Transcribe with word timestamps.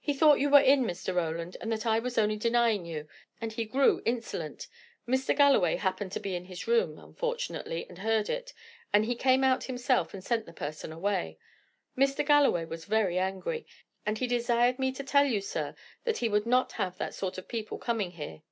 "He 0.00 0.14
thought 0.14 0.40
you 0.40 0.50
were 0.50 0.58
in, 0.58 0.82
Mr. 0.82 1.14
Roland, 1.14 1.56
and 1.60 1.70
that 1.70 1.86
I 1.86 2.00
was 2.00 2.18
only 2.18 2.36
denying 2.36 2.84
you, 2.84 3.06
and 3.40 3.52
he 3.52 3.64
grew 3.64 4.02
insolent. 4.04 4.66
Mr. 5.06 5.32
Galloway 5.36 5.76
happened 5.76 6.10
to 6.10 6.18
be 6.18 6.34
in 6.34 6.46
his 6.46 6.66
room, 6.66 6.98
unfortunately, 6.98 7.86
and 7.88 7.98
heard 7.98 8.28
it, 8.28 8.52
and 8.92 9.04
he 9.04 9.14
came 9.14 9.44
out 9.44 9.62
himself, 9.70 10.12
and 10.12 10.24
sent 10.24 10.46
the 10.46 10.52
person 10.52 10.90
away. 10.90 11.38
Mr. 11.96 12.26
Galloway 12.26 12.64
was 12.64 12.86
very 12.86 13.16
angry, 13.16 13.64
and 14.04 14.18
he 14.18 14.26
desired 14.26 14.80
me 14.80 14.90
to 14.90 15.04
tell 15.04 15.24
you, 15.24 15.40
sir, 15.40 15.76
that 16.02 16.18
he 16.18 16.28
would 16.28 16.46
not 16.46 16.72
have 16.72 16.98
that 16.98 17.14
sort 17.14 17.38
of 17.38 17.46
people 17.46 17.78
coming 17.78 18.10
here." 18.10 18.42